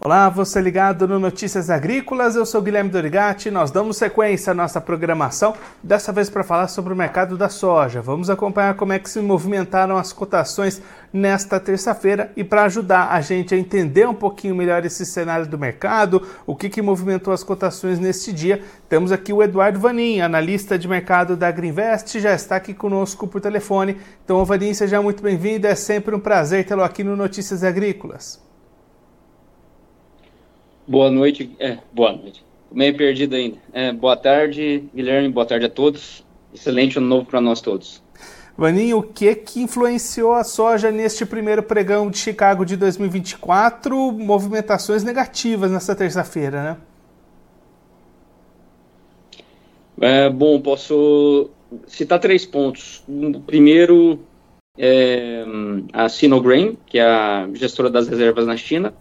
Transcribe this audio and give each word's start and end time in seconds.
Olá, 0.00 0.28
você 0.28 0.60
ligado 0.60 1.08
no 1.08 1.18
Notícias 1.18 1.68
Agrícolas, 1.68 2.36
eu 2.36 2.46
sou 2.46 2.62
Guilherme 2.62 2.88
Dorigati, 2.88 3.50
nós 3.50 3.72
damos 3.72 3.96
sequência 3.96 4.52
à 4.52 4.54
nossa 4.54 4.80
programação, 4.80 5.56
dessa 5.82 6.12
vez 6.12 6.30
para 6.30 6.44
falar 6.44 6.68
sobre 6.68 6.92
o 6.92 6.96
mercado 6.96 7.36
da 7.36 7.48
soja. 7.48 8.00
Vamos 8.00 8.30
acompanhar 8.30 8.74
como 8.74 8.92
é 8.92 9.00
que 9.00 9.10
se 9.10 9.20
movimentaram 9.20 9.96
as 9.96 10.12
cotações 10.12 10.80
nesta 11.12 11.58
terça-feira 11.58 12.30
e 12.36 12.44
para 12.44 12.62
ajudar 12.62 13.08
a 13.10 13.20
gente 13.20 13.56
a 13.56 13.58
entender 13.58 14.06
um 14.06 14.14
pouquinho 14.14 14.54
melhor 14.54 14.84
esse 14.84 15.04
cenário 15.04 15.48
do 15.48 15.58
mercado, 15.58 16.24
o 16.46 16.54
que, 16.54 16.68
que 16.68 16.80
movimentou 16.80 17.34
as 17.34 17.42
cotações 17.42 17.98
neste 17.98 18.32
dia, 18.32 18.62
temos 18.88 19.10
aqui 19.10 19.32
o 19.32 19.42
Eduardo 19.42 19.80
Vanin, 19.80 20.20
analista 20.20 20.78
de 20.78 20.86
mercado 20.86 21.36
da 21.36 21.50
Greenvest, 21.50 22.20
já 22.20 22.32
está 22.32 22.54
aqui 22.54 22.72
conosco 22.72 23.26
por 23.26 23.40
telefone. 23.40 23.96
Então, 24.24 24.44
Vanin, 24.44 24.72
seja 24.74 25.02
muito 25.02 25.24
bem-vindo, 25.24 25.66
é 25.66 25.74
sempre 25.74 26.14
um 26.14 26.20
prazer 26.20 26.64
tê-lo 26.64 26.84
aqui 26.84 27.02
no 27.02 27.16
Notícias 27.16 27.64
Agrícolas. 27.64 28.46
Boa 30.88 31.10
noite, 31.10 31.54
é, 31.58 31.76
boa 31.92 32.12
noite. 32.12 32.42
Meio 32.72 32.96
perdido 32.96 33.36
ainda. 33.36 33.58
É, 33.74 33.92
boa 33.92 34.16
tarde, 34.16 34.84
Guilherme, 34.94 35.28
boa 35.28 35.44
tarde 35.44 35.66
a 35.66 35.68
todos. 35.68 36.24
Excelente 36.52 36.96
ano 36.96 37.06
novo 37.06 37.26
para 37.26 37.42
nós 37.42 37.60
todos. 37.60 38.02
Vaninho, 38.56 38.96
o 38.96 39.02
que 39.02 39.34
que 39.34 39.60
influenciou 39.60 40.32
a 40.32 40.42
soja 40.42 40.90
neste 40.90 41.26
primeiro 41.26 41.62
pregão 41.62 42.10
de 42.10 42.16
Chicago 42.16 42.64
de 42.64 42.74
2024? 42.74 44.12
Movimentações 44.12 45.04
negativas 45.04 45.70
nessa 45.70 45.94
terça-feira, 45.94 46.62
né? 46.62 46.76
É, 50.00 50.30
bom, 50.30 50.58
posso 50.58 51.50
citar 51.86 52.18
três 52.18 52.46
pontos. 52.46 53.04
Primeiro, 53.46 54.20
é, 54.78 55.44
a 55.92 56.08
Sinograin, 56.08 56.78
que 56.86 56.98
é 56.98 57.04
a 57.04 57.46
gestora 57.52 57.90
das 57.90 58.08
reservas 58.08 58.46
na 58.46 58.56
China, 58.56 58.94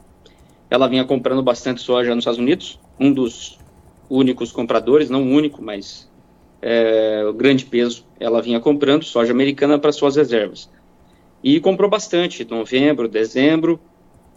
ela 0.69 0.87
vinha 0.87 1.05
comprando 1.05 1.41
bastante 1.41 1.81
soja 1.81 2.13
nos 2.13 2.23
Estados 2.23 2.39
Unidos, 2.39 2.79
um 2.99 3.11
dos 3.11 3.57
únicos 4.09 4.51
compradores, 4.51 5.09
não 5.09 5.23
o 5.23 5.31
único, 5.31 5.61
mas 5.61 6.09
é, 6.61 7.25
o 7.27 7.33
grande 7.33 7.65
peso, 7.65 8.05
ela 8.19 8.41
vinha 8.41 8.59
comprando 8.59 9.03
soja 9.03 9.31
americana 9.31 9.77
para 9.79 9.91
suas 9.91 10.15
reservas. 10.15 10.69
E 11.43 11.59
comprou 11.59 11.89
bastante, 11.89 12.43
novembro, 12.45 13.07
dezembro, 13.07 13.79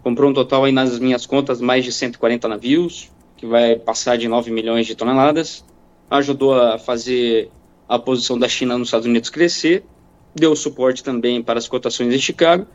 comprou 0.03 0.31
um 0.31 0.35
total 0.35 0.65
aí 0.65 0.73
nas 0.73 0.99
minhas 0.99 1.27
contas 1.27 1.61
mais 1.61 1.85
de 1.85 1.93
140 1.93 2.47
navios, 2.47 3.11
que 3.37 3.47
vai 3.47 3.77
passar 3.77 4.19
de 4.19 4.29
9 4.29 4.51
milhões 4.51 4.87
de 4.87 4.95
toneladas, 4.95 5.65
ajudou 6.11 6.55
a 6.55 6.79
fazer 6.79 7.51
a 7.89 7.99
posição 7.99 8.39
da 8.39 8.49
China 8.49 8.77
nos 8.77 8.89
Estados 8.89 9.07
Unidos 9.07 9.31
crescer, 9.31 9.85
deu 10.35 10.55
suporte 10.55 11.03
também 11.03 11.43
para 11.43 11.59
as 11.59 11.67
cotações 11.67 12.15
em 12.15 12.19
Chicago, 12.19 12.67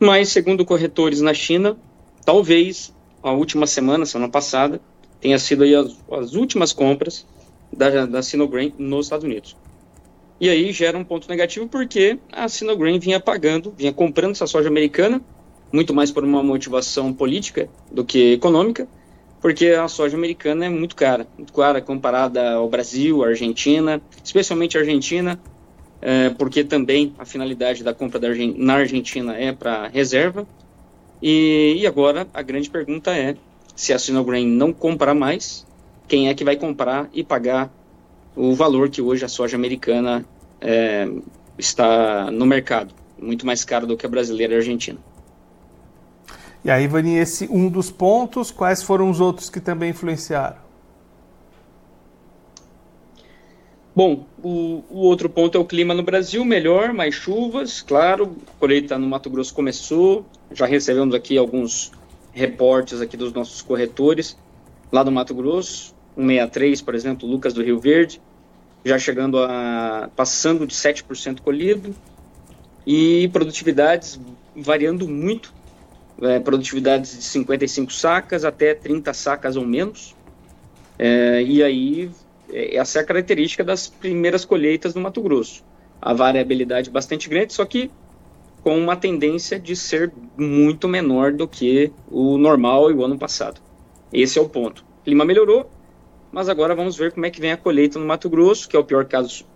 mas 0.00 0.30
segundo 0.30 0.64
corretores 0.64 1.20
na 1.20 1.34
China, 1.34 1.76
talvez 2.24 2.95
a 3.28 3.32
última 3.32 3.66
semana, 3.66 4.06
semana 4.06 4.30
passada, 4.30 4.80
tenha 5.20 5.36
sido 5.36 5.64
aí 5.64 5.74
as, 5.74 5.96
as 6.12 6.34
últimas 6.34 6.72
compras 6.72 7.26
da, 7.72 8.06
da 8.06 8.22
Sinograin 8.22 8.72
nos 8.78 9.06
Estados 9.06 9.24
Unidos. 9.24 9.56
E 10.40 10.48
aí 10.48 10.70
gera 10.70 10.96
um 10.96 11.02
ponto 11.02 11.28
negativo 11.28 11.66
porque 11.66 12.20
a 12.30 12.48
Sinograin 12.48 13.00
vinha 13.00 13.18
pagando, 13.18 13.74
vinha 13.76 13.92
comprando 13.92 14.32
essa 14.32 14.46
soja 14.46 14.68
americana, 14.68 15.20
muito 15.72 15.92
mais 15.92 16.12
por 16.12 16.22
uma 16.22 16.40
motivação 16.40 17.12
política 17.12 17.68
do 17.90 18.04
que 18.04 18.34
econômica, 18.34 18.86
porque 19.40 19.70
a 19.70 19.88
soja 19.88 20.16
americana 20.16 20.66
é 20.66 20.68
muito 20.68 20.94
cara, 20.94 21.26
muito 21.36 21.52
cara 21.52 21.80
comparada 21.80 22.52
ao 22.52 22.68
Brasil, 22.68 23.24
à 23.24 23.28
Argentina, 23.28 24.00
especialmente 24.22 24.76
a 24.76 24.80
Argentina, 24.82 25.40
é, 26.00 26.30
porque 26.30 26.62
também 26.62 27.12
a 27.18 27.24
finalidade 27.24 27.82
da 27.82 27.92
compra 27.92 28.20
da 28.20 28.28
na 28.56 28.74
Argentina 28.74 29.36
é 29.36 29.52
para 29.52 29.88
reserva, 29.88 30.46
e, 31.22 31.76
e 31.78 31.86
agora 31.86 32.26
a 32.32 32.42
grande 32.42 32.70
pergunta 32.70 33.10
é: 33.16 33.36
se 33.74 33.92
a 33.92 33.98
Sinograin 33.98 34.46
não 34.46 34.72
comprar 34.72 35.14
mais, 35.14 35.66
quem 36.08 36.28
é 36.28 36.34
que 36.34 36.44
vai 36.44 36.56
comprar 36.56 37.08
e 37.12 37.24
pagar 37.24 37.70
o 38.34 38.54
valor 38.54 38.88
que 38.88 39.00
hoje 39.00 39.24
a 39.24 39.28
soja 39.28 39.56
americana 39.56 40.24
é, 40.60 41.08
está 41.58 42.30
no 42.30 42.46
mercado? 42.46 42.94
Muito 43.18 43.46
mais 43.46 43.64
caro 43.64 43.86
do 43.86 43.96
que 43.96 44.04
a 44.04 44.08
brasileira 44.08 44.54
e 44.54 44.56
a 44.56 44.58
argentina. 44.58 44.98
E 46.64 46.70
aí, 46.70 46.86
Vani, 46.86 47.16
esse 47.16 47.48
um 47.50 47.68
dos 47.68 47.90
pontos, 47.90 48.50
quais 48.50 48.82
foram 48.82 49.08
os 49.08 49.20
outros 49.20 49.48
que 49.48 49.60
também 49.60 49.90
influenciaram? 49.90 50.66
Bom, 53.94 54.26
o, 54.42 54.82
o, 54.90 54.98
outro 54.98 55.30
ponto 55.30 55.56
é 55.56 55.60
o 55.60 55.64
clima 55.64 55.94
no 55.94 56.02
Brasil, 56.02 56.44
melhor, 56.44 56.92
mais 56.92 57.14
chuvas, 57.14 57.80
claro, 57.80 58.36
a 58.46 58.60
colheita 58.60 58.98
no 58.98 59.06
Mato 59.06 59.30
Grosso 59.30 59.54
começou, 59.54 60.26
já 60.52 60.66
recebemos 60.66 61.14
aqui 61.14 61.36
alguns 61.36 61.92
reportes 62.32 63.00
aqui 63.00 63.16
dos 63.16 63.32
nossos 63.32 63.62
corretores, 63.62 64.36
lá 64.92 65.02
do 65.02 65.10
Mato 65.10 65.34
Grosso, 65.34 65.94
163, 66.16 66.82
por 66.82 66.94
exemplo, 66.94 67.28
Lucas 67.28 67.54
do 67.54 67.62
Rio 67.62 67.78
Verde, 67.78 68.20
já 68.84 68.98
chegando 68.98 69.38
a, 69.38 70.10
passando 70.14 70.66
de 70.66 70.74
7% 70.74 71.40
colhido, 71.40 71.94
e 72.86 73.28
produtividades 73.32 74.20
variando 74.54 75.08
muito, 75.08 75.52
é, 76.22 76.38
produtividades 76.38 77.16
de 77.16 77.22
55 77.22 77.92
sacas 77.92 78.44
até 78.44 78.74
30 78.74 79.12
sacas 79.12 79.56
ou 79.56 79.66
menos, 79.66 80.14
é, 80.98 81.42
e 81.42 81.62
aí 81.62 82.10
é, 82.50 82.76
essa 82.76 82.98
é 82.98 83.02
a 83.02 83.04
característica 83.04 83.64
das 83.64 83.88
primeiras 83.88 84.44
colheitas 84.44 84.94
no 84.94 85.00
Mato 85.00 85.20
Grosso. 85.20 85.64
A 86.00 86.12
variabilidade 86.12 86.90
bastante 86.90 87.28
grande, 87.28 87.52
só 87.52 87.64
que 87.64 87.90
com 88.66 88.76
uma 88.76 88.96
tendência 88.96 89.60
de 89.60 89.76
ser 89.76 90.12
muito 90.36 90.88
menor 90.88 91.32
do 91.32 91.46
que 91.46 91.92
o 92.10 92.36
normal 92.36 92.90
e 92.90 92.94
o 92.94 93.04
ano 93.04 93.16
passado. 93.16 93.60
Esse 94.12 94.40
é 94.40 94.42
o 94.42 94.48
ponto. 94.48 94.84
O 95.02 95.04
clima 95.04 95.24
melhorou, 95.24 95.70
mas 96.32 96.48
agora 96.48 96.74
vamos 96.74 96.96
ver 96.96 97.12
como 97.12 97.24
é 97.24 97.30
que 97.30 97.40
vem 97.40 97.52
a 97.52 97.56
colheita 97.56 97.96
no 97.96 98.04
Mato 98.04 98.28
Grosso, 98.28 98.68
que 98.68 98.74
é 98.74 98.78
o 98.80 98.82
pior 98.82 99.04
caso 99.04 99.46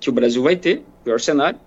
que 0.00 0.10
o 0.10 0.12
Brasil 0.12 0.42
vai 0.42 0.56
ter, 0.56 0.82
pior 1.04 1.20
cenário. 1.20 1.60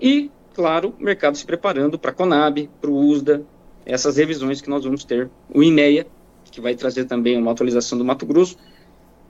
E, 0.00 0.30
claro, 0.54 0.94
o 0.98 1.04
mercado 1.04 1.36
se 1.36 1.44
preparando 1.44 1.98
para 1.98 2.10
a 2.10 2.14
Conab, 2.14 2.70
para 2.80 2.90
o 2.90 2.96
USDA, 2.96 3.42
essas 3.84 4.16
revisões 4.16 4.62
que 4.62 4.70
nós 4.70 4.82
vamos 4.82 5.04
ter. 5.04 5.28
O 5.52 5.62
INEA, 5.62 6.06
que 6.50 6.58
vai 6.58 6.74
trazer 6.74 7.04
também 7.04 7.36
uma 7.36 7.52
atualização 7.52 7.98
do 7.98 8.04
Mato 8.04 8.24
Grosso, 8.24 8.56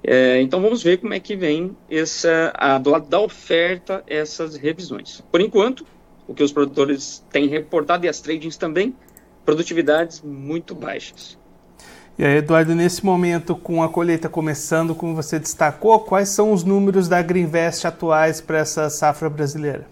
é, 0.01 0.41
então 0.41 0.63
vamos 0.63 0.81
ver 0.81 0.99
como 0.99 1.13
é 1.13 1.19
que 1.19 1.35
vem 1.35 1.77
essa, 1.91 2.53
a, 2.55 2.79
do 2.79 2.89
lado 2.89 3.09
da 3.09 3.19
oferta 3.19 4.05
essas 4.07 4.55
revisões. 4.55 5.25
Por 5.29 5.41
enquanto, 5.41 5.85
o 6.31 6.35
que 6.35 6.45
os 6.45 6.53
produtores 6.53 7.25
têm 7.33 7.49
reportado 7.49 8.07
e 8.07 8.09
as 8.09 8.21
tradings 8.21 8.57
também, 8.57 8.95
produtividades 9.45 10.23
muito 10.23 10.77
baixas. 10.77 11.37
E 12.17 12.25
aí, 12.25 12.37
Eduardo, 12.37 12.73
nesse 12.73 13.05
momento, 13.05 13.57
com 13.57 13.83
a 13.83 13.89
colheita 13.89 14.29
começando, 14.29 14.95
como 14.95 15.13
você 15.13 15.41
destacou, 15.41 15.99
quais 15.99 16.29
são 16.29 16.53
os 16.53 16.63
números 16.63 17.09
da 17.09 17.21
Greenvest 17.21 17.85
atuais 17.85 18.41
para 18.41 18.59
essa 18.59 18.89
safra 18.89 19.29
brasileira? 19.29 19.89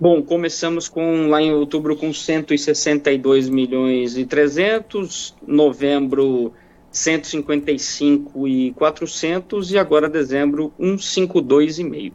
Bom, 0.00 0.22
começamos 0.22 0.88
com 0.88 1.28
lá 1.28 1.42
em 1.42 1.52
outubro 1.52 1.94
com 1.94 2.10
162 2.10 3.50
milhões 3.50 4.16
e 4.16 4.24
300, 4.24 5.34
novembro 5.46 6.50
155 6.90 8.48
e 8.48 8.72
400 8.72 9.70
e 9.72 9.78
agora 9.78 10.08
dezembro 10.08 10.72
152,5, 10.80 12.12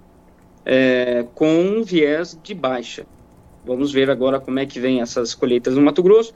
é, 0.72 1.26
com 1.34 1.52
um 1.62 1.82
viés 1.82 2.40
de 2.44 2.54
baixa. 2.54 3.04
Vamos 3.66 3.92
ver 3.92 4.08
agora 4.08 4.40
como 4.40 4.60
é 4.60 4.68
que 4.68 4.80
vem 4.80 5.02
essas 5.02 5.34
colheitas 5.34 5.74
no 5.74 5.82
Mato 5.82 6.04
Grosso. 6.04 6.32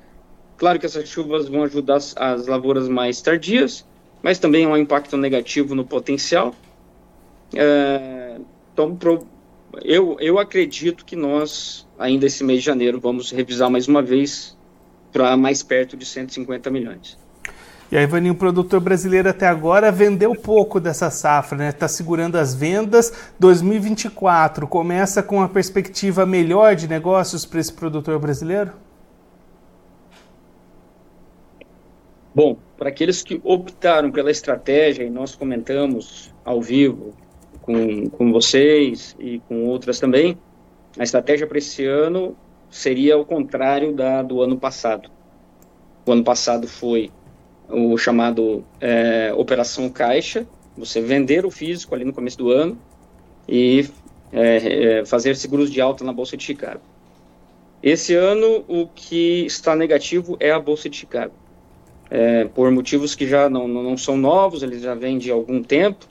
Claro 0.57 0.79
que 0.79 0.87
essas 0.87 1.07
chuvas 1.07 1.47
vão 1.47 1.61
ajudar 1.61 1.97
as, 1.97 2.17
as 2.17 2.47
lavouras 2.47 2.89
mais 2.89 3.21
tardias, 3.21 3.85
mas 4.23 4.39
também 4.39 4.65
há 4.65 4.69
um 4.69 4.77
impacto 4.77 5.15
negativo 5.17 5.75
no 5.75 5.85
potencial. 5.85 6.55
É, 7.53 8.39
então, 8.73 8.95
pro, 8.95 9.27
eu, 9.83 10.17
eu 10.19 10.39
acredito 10.39 11.05
que 11.05 11.15
nós, 11.15 11.87
ainda 11.99 12.25
esse 12.25 12.43
mês 12.43 12.61
de 12.61 12.65
janeiro, 12.65 12.99
vamos 12.99 13.29
revisar 13.29 13.69
mais 13.69 13.87
uma 13.87 14.01
vez 14.01 14.57
para 15.11 15.37
mais 15.37 15.61
perto 15.61 15.95
de 15.95 16.07
150 16.07 16.71
milhões. 16.71 17.19
E 17.91 17.97
aí, 17.97 18.07
Vaninho, 18.07 18.33
o 18.33 18.37
produtor 18.37 18.79
brasileiro 18.79 19.29
até 19.29 19.47
agora 19.47 19.91
vendeu 19.91 20.33
pouco 20.35 20.79
dessa 20.79 21.11
safra, 21.11 21.57
né? 21.57 21.69
Está 21.69 21.87
segurando 21.87 22.37
as 22.37 22.55
vendas. 22.55 23.13
2024 23.39 24.67
começa 24.67 25.21
com 25.21 25.37
uma 25.37 25.49
perspectiva 25.49 26.25
melhor 26.25 26.75
de 26.75 26.87
negócios 26.87 27.45
para 27.45 27.59
esse 27.59 27.71
produtor 27.71 28.17
brasileiro? 28.19 28.71
Bom, 32.33 32.57
para 32.77 32.89
aqueles 32.89 33.21
que 33.21 33.39
optaram 33.43 34.11
pela 34.11 34.31
estratégia, 34.31 35.03
e 35.03 35.09
nós 35.09 35.35
comentamos 35.35 36.33
ao 36.43 36.59
vivo 36.59 37.13
com, 37.61 38.09
com 38.09 38.31
vocês 38.31 39.15
e 39.19 39.39
com 39.47 39.65
outras 39.65 39.99
também, 39.99 40.35
a 40.97 41.03
estratégia 41.03 41.45
para 41.45 41.59
esse 41.59 41.85
ano 41.85 42.35
seria 42.71 43.17
o 43.19 43.23
contrário 43.23 43.93
da 43.93 44.23
do 44.23 44.41
ano 44.41 44.57
passado. 44.57 45.11
O 46.07 46.11
ano 46.11 46.23
passado 46.23 46.67
foi 46.67 47.11
o 47.69 47.97
chamado 47.97 48.63
é, 48.79 49.33
operação 49.35 49.89
caixa, 49.89 50.45
você 50.77 51.01
vender 51.01 51.45
o 51.45 51.51
físico 51.51 51.93
ali 51.93 52.03
no 52.03 52.13
começo 52.13 52.37
do 52.37 52.51
ano 52.51 52.77
e 53.47 53.87
é, 54.31 55.03
fazer 55.05 55.35
seguros 55.35 55.71
de 55.71 55.79
alta 55.79 56.03
na 56.03 56.13
Bolsa 56.13 56.35
de 56.35 56.43
Chicago. 56.43 56.81
Esse 57.81 58.15
ano, 58.15 58.63
o 58.67 58.87
que 58.87 59.45
está 59.45 59.75
negativo 59.75 60.37
é 60.39 60.51
a 60.51 60.59
Bolsa 60.59 60.89
de 60.89 60.97
Chicago. 60.97 61.33
É, 62.09 62.45
por 62.45 62.71
motivos 62.71 63.15
que 63.15 63.27
já 63.27 63.49
não, 63.49 63.67
não 63.67 63.97
são 63.97 64.15
novos, 64.15 64.63
eles 64.63 64.81
já 64.81 64.95
vêm 64.95 65.17
de 65.17 65.31
algum 65.31 65.61
tempo. 65.61 66.07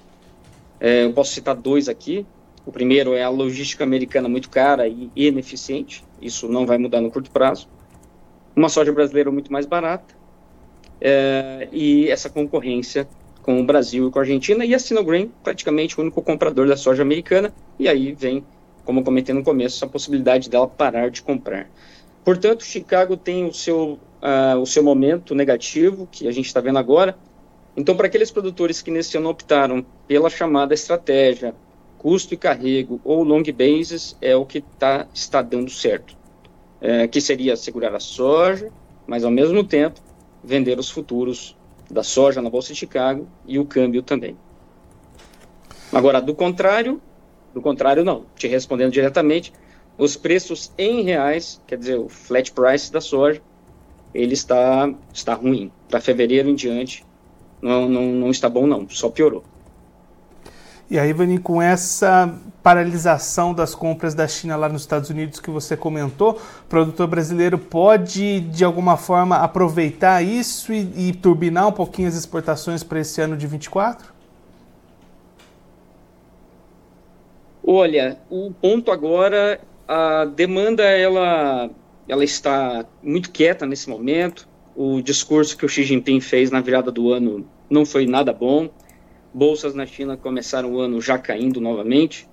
Eu 0.81 1.13
posso 1.13 1.33
citar 1.33 1.55
dois 1.55 1.89
aqui. 1.89 2.27
O 2.67 2.73
primeiro 2.73 3.15
é 3.15 3.23
a 3.23 3.29
logística 3.29 3.85
americana 3.85 4.29
muito 4.29 4.51
cara 4.51 4.87
e 4.87 5.11
ineficiente. 5.15 6.05
Isso 6.21 6.49
não 6.49 6.67
vai 6.67 6.77
mudar 6.77 7.01
no 7.01 7.11
curto 7.11 7.31
prazo. 7.31 7.69
Uma 8.55 8.69
soja 8.69 8.93
brasileira 8.93 9.31
muito 9.31 9.53
mais 9.53 9.65
barata. 9.65 10.15
É, 11.05 11.69
e 11.73 12.09
essa 12.09 12.31
concorrência 12.31 13.09
com 13.43 13.61
o 13.61 13.65
Brasil 13.65 14.07
e 14.07 14.11
com 14.11 14.21
a 14.21 14.23
Argentina. 14.23 14.65
E 14.65 14.73
a 14.73 14.79
Sinograin, 14.79 15.33
praticamente 15.43 15.99
o 15.99 16.03
único 16.03 16.23
comprador 16.23 16.69
da 16.69 16.77
soja 16.77 17.03
americana. 17.03 17.53
E 17.77 17.89
aí 17.89 18.13
vem 18.13 18.45
como 18.85 19.05
comentei 19.05 19.35
no 19.35 19.45
começo, 19.45 19.85
a 19.85 19.89
possibilidade 19.89 20.51
dela 20.51 20.67
parar 20.67 21.11
de 21.11 21.23
comprar. 21.23 21.69
Portanto, 22.25 22.65
Chicago 22.65 23.17
tem 23.17 23.45
o 23.45 23.53
seu, 23.53 23.99
uh, 24.23 24.59
o 24.61 24.67
seu 24.67 24.83
momento 24.83 25.35
negativo, 25.35 26.09
que 26.11 26.29
a 26.29 26.33
gente 26.33 26.47
está 26.47 26.61
vendo 26.61 26.79
agora. 26.79 27.17
Então, 27.77 27.97
para 27.97 28.07
aqueles 28.07 28.31
produtores 28.31 28.83
que 28.83 28.91
nesse 28.91 29.17
ano 29.17 29.29
optaram 29.29 29.85
pela 30.07 30.29
chamada 30.29 30.75
estratégia, 30.75 31.55
custo 31.99 32.35
e 32.35 32.37
carrego 32.37 33.01
ou 33.05 33.23
long 33.23 33.43
basis, 33.43 34.17
é 34.21 34.37
o 34.37 34.45
que 34.45 34.61
tá, 34.61 35.07
está 35.15 35.41
dando 35.43 35.71
certo. 35.71 36.17
É, 36.81 37.07
que 37.07 37.21
seria 37.21 37.57
segurar 37.57 37.95
a 37.95 38.01
soja, 38.01 38.69
mas 39.07 39.23
ao 39.23 39.31
mesmo 39.31 39.63
tempo 39.63 40.01
vender 40.43 40.79
os 40.79 40.91
futuros 40.91 41.57
da 41.91 42.03
soja 42.03 42.41
na 42.41 42.51
Bolsa 42.51 42.73
de 42.73 42.79
Chicago 42.79 43.29
e 43.47 43.59
o 43.59 43.65
câmbio 43.65 44.03
também. 44.03 44.37
Agora, 45.93 46.21
do 46.21 46.35
contrário, 46.35 47.01
do 47.53 47.61
contrário, 47.61 48.05
não. 48.05 48.25
Te 48.35 48.49
respondendo 48.49 48.93
diretamente, 48.93 49.53
os 49.99 50.17
preços 50.17 50.73
em 50.79 51.03
reais, 51.03 51.61
quer 51.67 51.79
dizer, 51.79 51.99
o 51.99 52.09
flat 52.09 52.51
price 52.53 52.91
da 52.91 53.01
soja, 53.01 53.43
ele 54.15 54.33
está, 54.33 54.93
está 55.13 55.35
ruim. 55.35 55.71
Para 55.89 56.01
fevereiro 56.01 56.49
em 56.49 56.55
diante, 56.55 57.05
não, 57.61 57.89
não, 57.89 58.07
não 58.07 58.31
está 58.31 58.49
bom, 58.49 58.67
não. 58.67 58.89
Só 58.89 59.11
piorou. 59.11 59.45
E 60.93 60.99
aí, 60.99 61.11
Vani, 61.11 61.39
com 61.39 61.63
essa 61.63 62.39
paralisação 62.63 63.55
das 63.55 63.75
compras 63.75 64.13
da 64.13 64.29
China 64.29 64.57
lá 64.57 64.69
nos 64.69 64.83
Estados 64.83 65.09
Unidos 65.09 65.41
que 65.41 65.49
você 65.49 65.75
comentou, 65.75 66.33
o 66.33 66.69
produtor 66.69 67.07
brasileiro 67.07 67.57
pode, 67.57 68.41
de 68.41 68.63
alguma 68.63 68.99
forma, 68.99 69.37
aproveitar 69.37 70.23
isso 70.23 70.71
e, 70.71 71.09
e 71.09 71.15
turbinar 71.15 71.67
um 71.67 71.73
pouquinho 71.73 72.09
as 72.09 72.15
exportações 72.15 72.83
para 72.83 73.01
esse 73.01 73.23
ano 73.23 73.39
de 73.39 73.47
24? 73.47 74.13
Olha, 77.67 78.19
o 78.29 78.53
ponto 78.53 78.93
agora, 78.93 79.63
a 79.89 80.27
demanda 80.27 80.83
ela, 80.83 81.71
ela 82.07 82.23
está 82.23 82.85
muito 83.03 83.31
quieta 83.31 83.65
nesse 83.65 83.89
momento. 83.89 84.47
O 84.77 85.01
discurso 85.01 85.57
que 85.57 85.65
o 85.65 85.69
Xi 85.71 85.85
Jinping 85.85 86.21
fez 86.21 86.51
na 86.51 86.61
virada 86.61 86.93
do 86.93 87.11
ano 87.11 87.47
não 87.71 87.87
foi 87.87 88.05
nada 88.05 88.31
bom. 88.31 88.69
Bolsas 89.33 89.75
na 89.75 89.87
China 89.87 90.17
começaram 90.17 90.73
o 90.73 90.81
ano 90.81 91.01
já 91.01 91.19
caindo 91.19 91.61
novamente. 91.61 92.29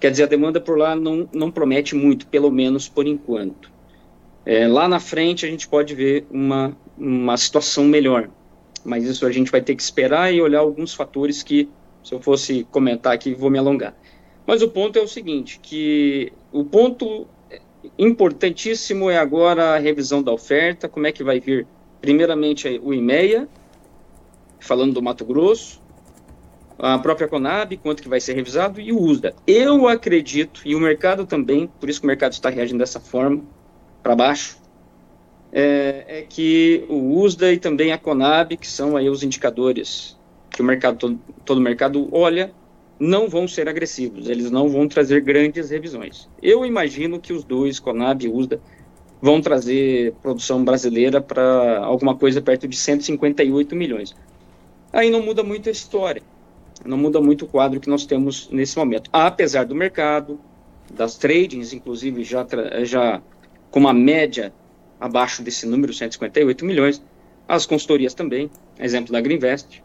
Quer 0.00 0.10
dizer, 0.10 0.24
a 0.24 0.26
demanda 0.26 0.60
por 0.60 0.78
lá 0.78 0.96
não, 0.96 1.28
não 1.32 1.50
promete 1.50 1.94
muito, 1.94 2.26
pelo 2.26 2.50
menos 2.50 2.88
por 2.88 3.06
enquanto. 3.06 3.70
É, 4.44 4.66
lá 4.66 4.88
na 4.88 4.98
frente 4.98 5.46
a 5.46 5.48
gente 5.48 5.68
pode 5.68 5.94
ver 5.94 6.26
uma, 6.30 6.76
uma 6.98 7.36
situação 7.36 7.84
melhor, 7.84 8.28
mas 8.84 9.04
isso 9.04 9.24
a 9.24 9.30
gente 9.30 9.52
vai 9.52 9.60
ter 9.60 9.76
que 9.76 9.82
esperar 9.82 10.34
e 10.34 10.40
olhar 10.40 10.58
alguns 10.58 10.92
fatores 10.92 11.42
que, 11.42 11.68
se 12.02 12.12
eu 12.12 12.20
fosse 12.20 12.64
comentar 12.70 13.12
aqui, 13.12 13.34
vou 13.34 13.50
me 13.50 13.58
alongar. 13.58 13.94
Mas 14.44 14.62
o 14.62 14.68
ponto 14.68 14.98
é 14.98 15.02
o 15.02 15.06
seguinte, 15.06 15.60
que 15.62 16.32
o 16.50 16.64
ponto 16.64 17.28
importantíssimo 17.98 19.10
é 19.10 19.18
agora 19.18 19.74
a 19.74 19.78
revisão 19.78 20.22
da 20.22 20.32
oferta, 20.32 20.88
como 20.88 21.06
é 21.06 21.12
que 21.12 21.22
vai 21.22 21.38
vir, 21.38 21.66
primeiramente, 22.00 22.80
o 22.82 22.92
IMEA, 22.92 23.48
falando 24.58 24.94
do 24.94 25.02
Mato 25.02 25.24
Grosso, 25.24 25.81
a 26.78 26.98
própria 26.98 27.28
Conab, 27.28 27.76
quanto 27.76 28.02
que 28.02 28.08
vai 28.08 28.20
ser 28.20 28.34
revisado, 28.34 28.80
e 28.80 28.92
o 28.92 29.00
USDA. 29.00 29.34
Eu 29.46 29.88
acredito, 29.88 30.62
e 30.64 30.74
o 30.74 30.80
mercado 30.80 31.26
também, 31.26 31.68
por 31.80 31.88
isso 31.88 32.00
que 32.00 32.06
o 32.06 32.08
mercado 32.08 32.32
está 32.32 32.48
reagindo 32.48 32.78
dessa 32.78 33.00
forma, 33.00 33.42
para 34.02 34.16
baixo, 34.16 34.58
é, 35.52 36.04
é, 36.08 36.22
que 36.22 36.84
o 36.88 37.20
USDA 37.20 37.52
e 37.52 37.58
também 37.58 37.92
a 37.92 37.98
Conab, 37.98 38.56
que 38.56 38.66
são 38.66 38.96
aí 38.96 39.08
os 39.08 39.22
indicadores 39.22 40.18
que 40.50 40.60
o 40.60 40.64
mercado, 40.64 40.98
todo, 40.98 41.20
todo 41.44 41.60
mercado 41.60 42.08
olha, 42.12 42.52
não 42.98 43.28
vão 43.28 43.48
ser 43.48 43.68
agressivos, 43.68 44.28
eles 44.28 44.50
não 44.50 44.68
vão 44.68 44.86
trazer 44.86 45.20
grandes 45.20 45.70
revisões. 45.70 46.28
Eu 46.42 46.64
imagino 46.64 47.20
que 47.20 47.32
os 47.32 47.44
dois, 47.44 47.80
Conab 47.80 48.24
e 48.24 48.28
USDA, 48.28 48.60
vão 49.20 49.40
trazer 49.40 50.14
produção 50.22 50.64
brasileira 50.64 51.20
para 51.20 51.78
alguma 51.78 52.16
coisa 52.16 52.40
perto 52.40 52.66
de 52.66 52.76
158 52.76 53.74
milhões. 53.74 54.14
Aí 54.92 55.10
não 55.10 55.22
muda 55.22 55.42
muito 55.42 55.68
a 55.68 55.72
história, 55.72 56.22
não 56.84 56.96
muda 56.96 57.20
muito 57.20 57.44
o 57.44 57.48
quadro 57.48 57.80
que 57.80 57.88
nós 57.88 58.06
temos 58.06 58.48
nesse 58.50 58.76
momento. 58.76 59.10
Apesar 59.12 59.64
do 59.64 59.74
mercado, 59.74 60.40
das 60.92 61.16
tradings, 61.16 61.72
inclusive, 61.72 62.24
já, 62.24 62.46
já 62.82 63.20
com 63.70 63.80
uma 63.80 63.92
média 63.92 64.52
abaixo 65.00 65.42
desse 65.42 65.66
número, 65.66 65.92
158 65.92 66.64
milhões, 66.64 67.02
as 67.48 67.66
consultorias 67.66 68.14
também, 68.14 68.50
exemplo 68.78 69.12
da 69.12 69.20
Greenvest, 69.20 69.82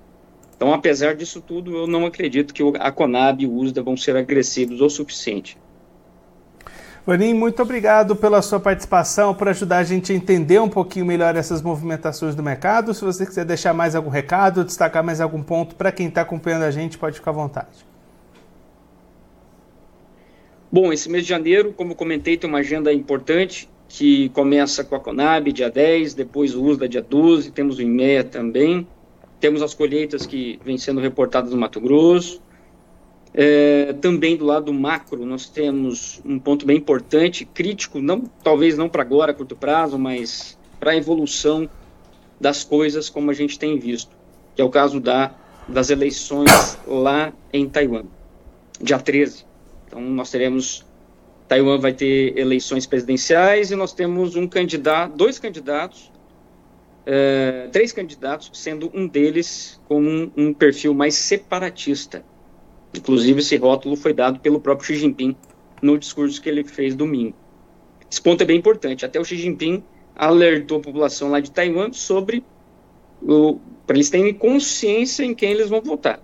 então, 0.58 0.74
apesar 0.74 1.16
disso 1.16 1.40
tudo, 1.40 1.78
eu 1.78 1.86
não 1.86 2.06
acredito 2.08 2.52
que 2.52 2.64
a 2.80 2.92
Conab 2.92 3.44
e 3.44 3.46
o 3.46 3.54
USDA 3.54 3.84
vão 3.84 3.96
ser 3.96 4.18
agressivos 4.18 4.82
o 4.82 4.90
suficiente. 4.90 5.56
Vanim, 7.08 7.34
muito 7.34 7.62
obrigado 7.62 8.18
pela 8.18 8.42
sua 8.42 8.60
participação, 8.60 9.34
por 9.34 9.48
ajudar 9.48 9.78
a 9.78 9.84
gente 9.86 10.12
a 10.12 10.16
entender 10.16 10.60
um 10.60 10.68
pouquinho 10.68 11.06
melhor 11.06 11.38
essas 11.38 11.62
movimentações 11.62 12.36
do 12.36 12.44
mercado. 12.44 12.94
Se 12.94 13.02
você 13.02 13.26
quiser 13.26 13.46
deixar 13.46 13.74
mais 13.74 13.96
algum 13.96 14.10
recado, 14.10 14.66
destacar 14.66 15.02
mais 15.02 15.22
algum 15.22 15.42
ponto 15.42 15.74
para 15.76 15.90
quem 15.90 16.10
está 16.10 16.24
acompanhando 16.24 16.64
a 16.64 16.72
gente, 16.72 16.98
pode 16.98 17.16
ficar 17.16 17.32
à 17.32 17.34
vontade. 17.34 17.86
Bom, 20.70 20.92
esse 20.92 21.10
mês 21.10 21.24
de 21.24 21.30
janeiro, 21.30 21.72
como 21.72 21.96
comentei, 21.96 22.36
tem 22.36 22.50
uma 22.50 22.60
agenda 22.60 22.92
importante 22.92 23.70
que 23.88 24.28
começa 24.32 24.84
com 24.84 24.94
a 24.98 25.00
Conab, 25.00 25.50
dia 25.54 25.70
10, 25.70 26.14
depois 26.14 26.54
o 26.54 26.62
USDA, 26.62 26.90
dia 26.90 27.02
12, 27.02 27.52
temos 27.52 27.78
o 27.78 27.82
IMEA 27.82 28.26
também. 28.26 28.86
Temos 29.40 29.62
as 29.62 29.74
colheitas 29.74 30.26
que 30.26 30.60
vêm 30.62 30.78
sendo 30.78 31.00
reportadas 31.00 31.52
no 31.52 31.58
Mato 31.58 31.80
Grosso. 31.80 32.42
É, 33.40 33.94
também 34.02 34.36
do 34.36 34.46
lado 34.46 34.74
macro, 34.74 35.24
nós 35.24 35.48
temos 35.48 36.20
um 36.26 36.40
ponto 36.40 36.66
bem 36.66 36.78
importante, 36.78 37.46
crítico, 37.46 38.00
não, 38.00 38.22
talvez 38.44 38.76
não 38.76 38.90
para 38.90 39.04
agora, 39.04 39.32
curto 39.32 39.56
prazo, 39.56 40.00
mas 40.00 40.58
para 40.80 40.92
a 40.92 40.96
evolução 40.96 41.70
das 42.42 42.64
coisas 42.64 43.10
como 43.10 43.30
a 43.30 43.36
gente 43.36 43.60
tem 43.60 43.78
visto, 43.78 44.10
que 44.56 44.62
é 44.62 44.66
o 44.66 44.72
caso 44.72 45.00
da, 45.00 45.36
das 45.68 45.92
eleições 45.92 46.80
lá 46.88 47.32
em 47.54 47.70
Taiwan, 47.70 48.06
dia 48.82 48.98
13. 48.98 49.46
Então, 49.86 50.02
nós 50.02 50.32
teremos. 50.32 50.84
Taiwan 51.48 51.78
vai 51.78 51.94
ter 51.94 52.38
eleições 52.38 52.88
presidenciais 52.88 53.70
e 53.70 53.76
nós 53.76 53.94
temos 53.94 54.36
um 54.36 54.48
candidato, 54.48 55.16
dois 55.16 55.38
candidatos 55.38 56.12
uh, 57.08 57.70
três 57.70 57.94
candidatos, 57.94 58.52
sendo 58.54 58.92
um 58.94 59.08
deles 59.08 59.80
com 59.88 60.02
um, 60.02 60.32
um, 60.36 60.54
perfil 60.54 60.94
mais 60.94 61.16
separatista. 61.16 62.24
Inclusive, 63.00 63.40
esse 63.40 63.56
rótulo 63.58 63.96
foi 63.96 64.14
dado 64.14 64.40
pelo 64.40 64.60
próprio 64.60 64.88
Xi 64.88 64.96
Jinping 64.98 65.36
no 65.82 65.98
discurso 65.98 66.42
que 66.42 66.50
ele 66.50 66.64
fez 66.64 66.96
domingo. 66.96 67.36
Esse 68.10 68.22
ponto 68.22 68.42
é 68.42 68.46
bem 68.46 68.58
importante. 68.58 69.06
Até 69.06 69.20
o 69.20 69.26
Xi 69.26 69.38
Jinping 69.38 69.84
alertou 70.16 70.80
a 70.80 70.82
população 70.82 71.30
lá 71.30 71.40
de 71.40 71.52
Taiwan 71.52 71.92
sobre 71.92 72.44
para 73.86 73.96
eles 73.96 74.10
terem 74.10 74.34
consciência 74.34 75.24
em 75.24 75.34
quem 75.34 75.52
eles 75.52 75.70
vão 75.70 75.82
votar, 75.82 76.20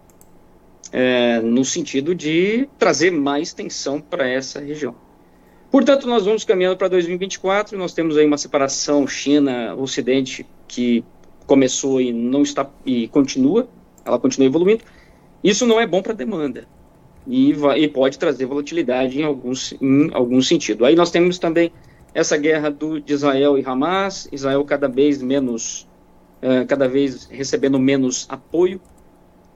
é, 0.91 1.39
no 1.39 1.65
sentido 1.65 2.13
de 2.13 2.67
trazer 2.77 3.11
mais 3.11 3.53
tensão 3.53 3.99
para 3.99 4.27
essa 4.27 4.59
região. 4.59 4.95
Portanto, 5.71 6.05
nós 6.05 6.25
vamos 6.25 6.43
caminhando 6.43 6.77
para 6.77 6.87
2024, 6.87 7.77
nós 7.77 7.93
temos 7.93 8.15
aí 8.15 8.25
uma 8.27 8.37
separação 8.37 9.07
China-Ocidente 9.07 10.45
que 10.67 11.03
começou 11.47 11.99
e 11.99 12.13
não 12.13 12.43
está 12.43 12.69
e 12.85 13.07
continua, 13.07 13.67
ela 14.05 14.19
continua 14.19 14.45
evoluindo. 14.45 14.83
Isso 15.43 15.65
não 15.65 15.79
é 15.79 15.85
bom 15.85 16.01
para 16.01 16.13
a 16.13 16.15
demanda 16.15 16.65
e, 17.27 17.53
vai, 17.53 17.79
e, 17.79 17.87
pode 17.87 18.17
trazer 18.17 18.45
volatilidade 18.45 19.19
em 19.19 19.23
alguns 19.23 19.73
em 19.81 20.09
algum 20.13 20.41
sentido. 20.41 20.85
Aí 20.85 20.95
nós 20.95 21.11
temos 21.11 21.37
também 21.39 21.71
essa 22.13 22.37
guerra 22.37 22.69
do, 22.69 22.99
de 22.99 23.13
Israel 23.13 23.57
e 23.57 23.65
Hamas, 23.65 24.27
Israel 24.31 24.63
cada 24.65 24.87
vez 24.87 25.21
menos, 25.21 25.87
uh, 26.41 26.65
cada 26.67 26.87
vez 26.87 27.25
recebendo 27.25 27.79
menos 27.79 28.25
apoio. 28.29 28.79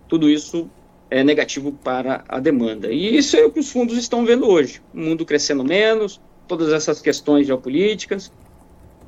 Tudo 0.07 0.29
isso 0.29 0.69
é, 1.09 1.23
negativo 1.23 1.71
para 1.71 2.23
a 2.27 2.39
demanda. 2.39 2.91
E 2.91 3.17
isso 3.17 3.35
é 3.35 3.45
o 3.45 3.51
que 3.51 3.59
os 3.59 3.71
fundos 3.71 3.97
estão 3.97 4.25
vendo 4.25 4.47
hoje. 4.47 4.81
O 4.93 4.99
mundo 4.99 5.25
crescendo 5.25 5.63
menos, 5.63 6.19
todas 6.47 6.71
essas 6.71 7.01
questões 7.01 7.45
geopolíticas, 7.45 8.31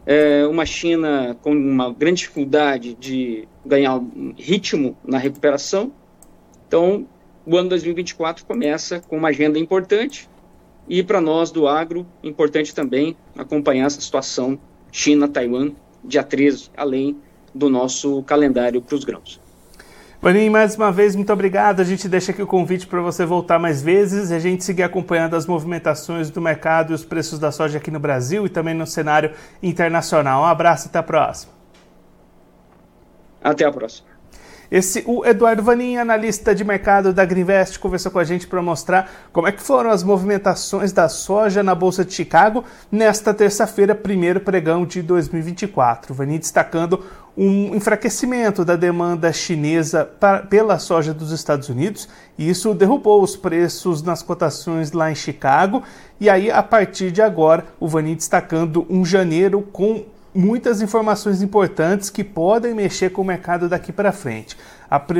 é, 0.05 0.45
uma 0.45 0.65
China 0.65 1.37
com 1.41 1.51
uma 1.51 1.93
grande 1.93 2.21
dificuldade 2.21 2.95
de 2.95 3.47
ganhar 3.65 4.01
ritmo 4.37 4.97
na 5.05 5.17
recuperação. 5.17 5.93
Então, 6.69 7.07
o 7.47 7.57
ano 7.57 7.67
2024 7.69 8.45
começa 8.45 8.99
com 8.99 9.17
uma 9.17 9.29
agenda 9.29 9.57
importante 9.57 10.29
E 10.87 11.03
para 11.03 11.19
nós 11.19 11.51
do 11.51 11.67
agro, 11.67 12.05
importante 12.23 12.73
também 12.73 13.15
acompanhar 13.37 13.85
essa 13.85 14.01
situação 14.01 14.59
China-Taiwan, 14.91 15.71
dia 16.03 16.23
13, 16.23 16.71
além 16.75 17.17
do 17.53 17.69
nosso 17.69 18.23
calendário 18.23 18.81
para 18.81 18.95
os 18.95 19.03
grãos. 19.03 19.39
Vaninho, 20.19 20.51
mais 20.51 20.75
uma 20.75 20.91
vez, 20.91 21.15
muito 21.15 21.31
obrigado. 21.31 21.79
A 21.79 21.83
gente 21.83 22.09
deixa 22.09 22.31
aqui 22.31 22.41
o 22.41 22.47
convite 22.47 22.87
para 22.87 23.01
você 23.01 23.23
voltar 23.23 23.59
mais 23.59 23.83
vezes 23.83 24.31
e 24.31 24.33
a 24.33 24.39
gente 24.39 24.63
seguir 24.63 24.81
acompanhando 24.81 25.35
as 25.35 25.45
movimentações 25.45 26.31
do 26.31 26.41
mercado 26.41 26.91
e 26.91 26.95
os 26.95 27.05
preços 27.05 27.37
da 27.37 27.51
soja 27.51 27.77
aqui 27.77 27.91
no 27.91 27.99
Brasil 27.99 28.45
e 28.45 28.49
também 28.49 28.73
no 28.73 28.87
cenário 28.87 29.31
internacional. 29.61 30.41
Um 30.41 30.45
abraço 30.45 30.87
e 30.87 30.89
até 30.89 30.99
a 30.99 31.03
próxima. 31.03 31.53
Até 33.43 33.65
a 33.65 33.71
próxima. 33.71 34.18
Esse, 34.71 35.03
o 35.07 35.25
Eduardo 35.25 35.63
Vanin, 35.63 35.97
analista 35.97 36.53
de 36.53 36.63
mercado 36.63 37.11
da 37.11 37.25
Greenvest, 37.25 37.79
conversou 37.79 38.11
com 38.11 38.19
a 38.19 38.23
gente 38.23 38.45
para 38.45 38.61
mostrar 38.61 39.09
como 39.33 39.47
é 39.47 39.51
que 39.51 39.63
foram 39.63 39.89
as 39.89 40.03
movimentações 40.03 40.91
da 40.91 41.09
soja 41.09 41.63
na 41.63 41.73
Bolsa 41.73 42.05
de 42.05 42.13
Chicago 42.13 42.63
nesta 42.91 43.33
terça-feira, 43.33 43.95
primeiro 43.95 44.39
pregão 44.39 44.85
de 44.85 45.01
2024. 45.01 46.13
O 46.13 46.15
Vanin 46.15 46.37
destacando 46.37 47.03
um 47.35 47.73
enfraquecimento 47.75 48.63
da 48.63 48.75
demanda 48.75 49.33
chinesa 49.33 50.05
para, 50.05 50.43
pela 50.43 50.77
soja 50.77 51.15
dos 51.15 51.31
Estados 51.31 51.67
Unidos, 51.67 52.07
e 52.37 52.47
isso 52.47 52.71
derrubou 52.75 53.23
os 53.23 53.35
preços 53.35 54.03
nas 54.03 54.21
cotações 54.21 54.91
lá 54.91 55.09
em 55.09 55.15
Chicago. 55.15 55.81
E 56.19 56.29
aí, 56.29 56.51
a 56.51 56.61
partir 56.61 57.11
de 57.11 57.23
agora, 57.23 57.65
o 57.79 57.87
Vanin 57.87 58.13
destacando 58.13 58.85
um 58.87 59.03
janeiro 59.03 59.61
com 59.71 60.05
muitas 60.39 60.81
informações 60.81 61.41
importantes 61.41 62.09
que 62.09 62.23
podem 62.23 62.73
mexer 62.73 63.09
com 63.09 63.21
o 63.21 63.25
mercado 63.25 63.67
daqui 63.67 63.91
para 63.91 64.13
frente. 64.13 64.55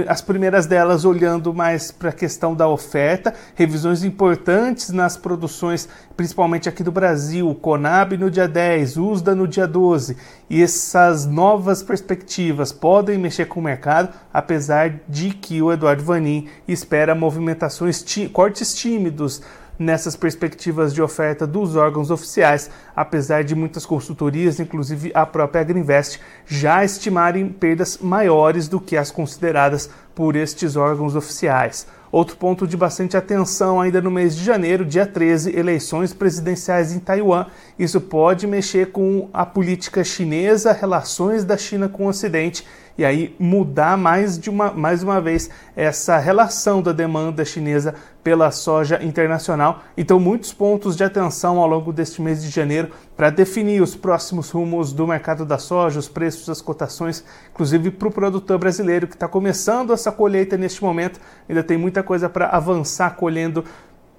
As 0.07 0.21
primeiras 0.21 0.65
delas 0.65 1.03
olhando 1.03 1.53
mais 1.53 1.91
para 1.91 2.09
a 2.09 2.13
questão 2.13 2.55
da 2.55 2.67
oferta, 2.67 3.33
revisões 3.53 4.03
importantes 4.03 4.89
nas 4.89 5.17
produções, 5.17 5.89
principalmente 6.15 6.69
aqui 6.69 6.81
do 6.83 6.91
Brasil, 6.91 7.53
Conab 7.61 8.17
no 8.17 8.31
dia 8.31 8.47
10, 8.47 8.97
USDA 8.97 9.35
no 9.35 9.47
dia 9.47 9.67
12. 9.67 10.15
E 10.49 10.63
essas 10.63 11.25
novas 11.25 11.83
perspectivas 11.83 12.71
podem 12.71 13.17
mexer 13.17 13.45
com 13.45 13.59
o 13.59 13.63
mercado, 13.63 14.13
apesar 14.33 15.01
de 15.07 15.31
que 15.31 15.61
o 15.61 15.71
Eduardo 15.71 16.03
Vanin 16.03 16.47
espera 16.65 17.13
movimentações, 17.13 18.03
cortes 18.31 18.73
tímidos 18.73 19.41
nessas 19.79 20.17
perspectivas 20.17 20.93
de 20.93 21.01
oferta 21.01 21.47
dos 21.47 21.77
órgãos 21.77 22.11
oficiais, 22.11 22.69
apesar 22.93 23.45
de 23.45 23.55
muitas 23.55 23.85
consultorias, 23.85 24.59
inclusive 24.59 25.09
a 25.15 25.25
própria 25.25 25.61
Agriinvest, 25.61 26.19
já 26.45 26.83
estimarem 26.83 27.47
perdas 27.47 27.97
maiores 27.97 28.67
do 28.67 28.81
que 28.81 28.97
as 28.97 29.09
consideradas 29.09 29.89
por 30.13 30.35
estes 30.35 30.75
órgãos 30.75 31.15
oficiais. 31.15 31.87
Outro 32.11 32.35
ponto 32.35 32.67
de 32.67 32.75
bastante 32.75 33.15
atenção 33.15 33.79
ainda 33.79 34.01
no 34.01 34.09
mês 34.09 34.35
de 34.35 34.43
janeiro, 34.43 34.83
dia 34.83 35.05
13, 35.05 35.55
eleições 35.55 36.11
presidenciais 36.11 36.91
em 36.91 36.99
Taiwan. 36.99 37.45
Isso 37.77 38.01
pode 38.01 38.47
mexer 38.47 38.91
com 38.91 39.29
a 39.31 39.45
política 39.45 40.03
chinesa, 40.03 40.73
relações 40.73 41.45
da 41.45 41.55
China 41.55 41.87
com 41.87 42.05
o 42.05 42.09
Ocidente 42.09 42.65
e 42.99 43.05
aí 43.05 43.33
mudar 43.39 43.95
mais 43.97 44.37
de 44.37 44.49
uma 44.49 44.73
mais 44.73 45.01
uma 45.01 45.21
vez 45.21 45.49
essa 45.73 46.17
relação 46.17 46.81
da 46.81 46.91
demanda 46.91 47.45
chinesa 47.45 47.95
pela 48.23 48.51
soja 48.51 49.03
internacional. 49.03 49.83
Então, 49.97 50.19
muitos 50.19 50.53
pontos 50.53 50.95
de 50.95 51.03
atenção 51.03 51.57
ao 51.59 51.67
longo 51.67 51.93
deste 51.93 52.21
mês 52.21 52.41
de 52.41 52.49
janeiro 52.49 52.89
para 53.15 53.29
definir 53.29 53.81
os 53.81 53.95
próximos 53.95 54.49
rumos 54.51 54.93
do 54.93 55.07
mercado 55.07 55.45
da 55.45 55.57
soja, 55.57 55.99
os 55.99 56.07
preços, 56.07 56.49
as 56.49 56.61
cotações, 56.61 57.23
inclusive 57.51 57.91
para 57.91 58.07
o 58.07 58.11
produtor 58.11 58.57
brasileiro 58.57 59.07
que 59.07 59.15
está 59.15 59.27
começando 59.27 59.93
essa 59.93 60.11
colheita 60.11 60.57
neste 60.57 60.83
momento. 60.83 61.19
Ainda 61.47 61.63
tem 61.63 61.77
muita 61.77 62.03
coisa 62.03 62.29
para 62.29 62.47
avançar 62.47 63.15
colhendo 63.15 63.63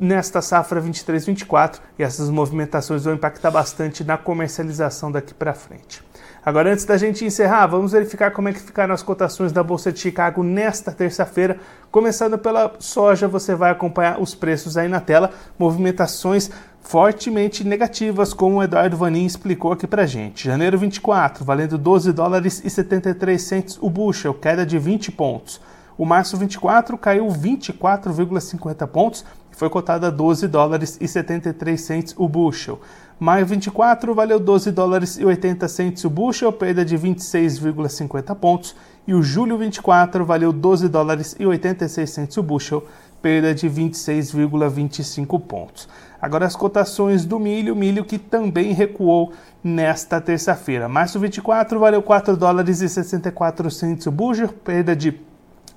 nesta 0.00 0.40
safra 0.40 0.80
23-24 0.80 1.78
e 1.98 2.02
essas 2.02 2.30
movimentações 2.30 3.04
vão 3.04 3.14
impactar 3.14 3.50
bastante 3.50 4.02
na 4.02 4.16
comercialização 4.16 5.12
daqui 5.12 5.34
para 5.34 5.52
frente. 5.52 6.02
Agora, 6.42 6.72
antes 6.72 6.86
da 6.86 6.96
gente 6.96 7.22
encerrar, 7.22 7.66
vamos 7.66 7.92
verificar 7.92 8.30
como 8.30 8.48
é 8.48 8.52
que 8.54 8.60
ficaram 8.60 8.94
as 8.94 9.02
cotações 9.02 9.52
da 9.52 9.62
Bolsa 9.62 9.92
de 9.92 10.00
Chicago 10.00 10.42
nesta 10.42 10.90
terça-feira. 10.90 11.58
Começando 11.90 12.38
pela 12.38 12.72
soja, 12.78 13.28
você 13.28 13.54
vai 13.54 13.70
acompanhar 13.70 14.18
os 14.18 14.34
preços 14.34 14.78
aí 14.78 14.88
na 14.88 15.00
tela, 15.00 15.32
movimentações 15.58 16.50
fortemente 16.80 17.62
negativas, 17.62 18.32
como 18.32 18.56
o 18.56 18.62
Eduardo 18.62 18.96
Vanin 18.96 19.26
explicou 19.26 19.70
aqui 19.70 19.86
pra 19.86 20.06
gente. 20.06 20.46
Janeiro 20.46 20.78
24, 20.78 21.44
valendo 21.44 21.76
12 21.76 22.10
dólares 22.10 22.62
e 22.64 22.70
73 22.70 23.40
centos 23.40 23.78
o 23.78 23.90
bushel, 23.90 24.32
queda 24.32 24.64
de 24.64 24.78
20 24.78 25.12
pontos. 25.12 25.60
O 25.98 26.06
março 26.06 26.38
24 26.38 26.96
caiu 26.96 27.28
24,50 27.28 28.86
pontos 28.86 29.26
foi 29.60 29.68
cotado 29.68 30.06
a 30.06 30.10
12 30.10 30.48
dólares 30.48 30.96
e 31.02 31.06
73 31.06 31.78
centos 31.78 32.14
o 32.16 32.26
bushel. 32.26 32.80
Maio 33.18 33.44
24 33.44 34.14
valeu 34.14 34.40
12 34.40 34.70
dólares 34.70 35.18
e 35.18 35.24
80 35.26 35.68
centos 35.68 36.02
o 36.02 36.08
bushel, 36.08 36.50
perda 36.50 36.82
de 36.82 36.96
26,50 36.96 38.34
pontos. 38.36 38.74
E 39.06 39.12
o 39.12 39.22
julho 39.22 39.58
24 39.58 40.24
valeu 40.24 40.50
12 40.50 40.88
dólares 40.88 41.36
e 41.38 41.44
86 41.44 42.08
centos 42.08 42.38
o 42.38 42.42
bushel, 42.42 42.86
perda 43.20 43.54
de 43.54 43.68
26,25 43.68 45.38
pontos. 45.42 45.86
Agora 46.22 46.46
as 46.46 46.56
cotações 46.56 47.26
do 47.26 47.38
milho, 47.38 47.76
milho 47.76 48.02
que 48.02 48.16
também 48.16 48.72
recuou 48.72 49.34
nesta 49.62 50.22
terça-feira. 50.22 50.88
Março 50.88 51.20
24 51.20 51.78
valeu 51.78 52.00
4 52.00 52.34
dólares 52.34 52.80
e 52.80 52.88
64 52.88 53.70
centos 53.70 54.06
o 54.06 54.10
bushel, 54.10 54.48
perda 54.48 54.96
de 54.96 55.20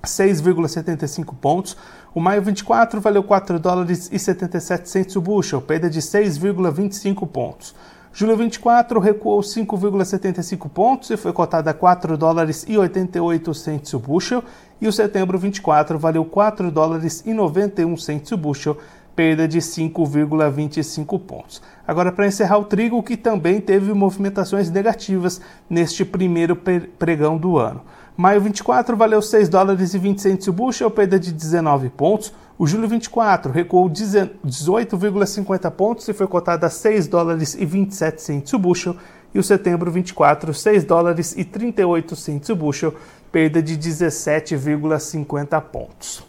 6,75 0.06 1.34
pontos. 1.36 1.78
O 2.14 2.20
maio 2.20 2.42
24 2.42 3.00
valeu 3.00 3.24
4 3.24 3.58
dólares 3.58 4.10
e 4.12 4.20
77 4.20 4.90
centos 4.90 5.16
o 5.16 5.22
bushel, 5.22 5.62
perda 5.62 5.90
de 5.90 6.02
6,25 6.02 7.28
pontos. 7.28 7.74
Julho 8.16 8.38
24 8.38 9.00
recuou 9.00 9.40
5,75 9.40 10.70
pontos 10.70 11.10
e 11.10 11.18
foi 11.18 11.34
cotado 11.34 11.70
a 11.70 11.74
4 11.74 12.16
dólares 12.16 12.64
e 12.68 12.78
88 12.78 13.54
centos 13.54 13.94
o 13.94 14.00
bushel. 14.00 14.44
E 14.80 14.88
o 14.88 14.92
setembro 14.92 15.40
24 15.40 15.98
valeu 15.98 16.24
4 16.26 16.70
dólares 16.70 17.24
e 17.26 17.34
91 17.34 17.98
centos 17.98 18.32
o 18.34 18.38
bushel, 18.38 18.78
perda 19.16 19.48
de 19.48 19.60
5,25 19.60 21.20
pontos. 21.22 21.62
Agora, 21.88 22.12
para 22.12 22.28
encerrar 22.28 22.58
o 22.58 22.66
trigo, 22.66 23.02
que 23.02 23.16
também 23.18 23.62
teve 23.62 23.94
movimentações 23.94 24.70
negativas 24.70 25.42
neste 25.70 26.04
primeiro 26.06 26.56
pregão 26.56 27.38
do 27.38 27.58
ano. 27.58 27.82
Maio 28.16 28.42
24 28.42 28.96
valeu 28.96 29.24
6 29.24 29.50
dólares 29.50 29.96
e 29.96 29.98
20 29.98 30.22
centos 30.22 30.48
o 30.48 30.54
bushel, 30.54 30.92
perda 30.92 31.20
de 31.20 31.34
19 31.34 31.90
pontos. 31.90 32.32
O 32.60 32.68
julho 32.68 32.88
24 32.88 33.52
recuou 33.52 33.90
18,50 33.90 35.72
pontos 35.72 36.08
e 36.08 36.14
foi 36.14 36.28
cotado 36.28 36.64
a 36.64 36.70
6 36.70 37.08
dólares 37.08 37.56
e 37.56 37.66
27 37.66 38.22
centos 38.22 38.54
o 38.54 38.60
bushel. 38.60 38.96
E 39.34 39.40
o 39.40 39.44
setembro 39.44 39.90
24, 39.92 40.54
6 40.54 40.84
dólares 40.84 41.34
e 41.36 41.44
38 41.44 42.16
centos 42.16 42.50
o 42.50 42.56
bushel, 42.56 42.94
perda 43.32 43.64
de 43.64 43.76
17,50 43.76 45.60
pontos. 45.62 46.24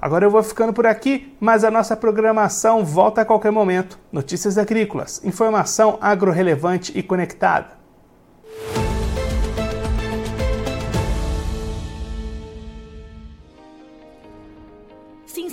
Agora 0.00 0.24
eu 0.24 0.30
vou 0.30 0.44
ficando 0.44 0.72
por 0.72 0.86
aqui, 0.86 1.36
mas 1.40 1.64
a 1.64 1.70
nossa 1.72 1.96
programação 1.96 2.84
volta 2.84 3.22
a 3.22 3.24
qualquer 3.24 3.50
momento. 3.50 3.98
Notícias 4.12 4.56
agrícolas, 4.56 5.20
informação 5.24 5.98
agro-relevante 6.00 6.96
e 6.96 7.02
conectada. 7.02 7.77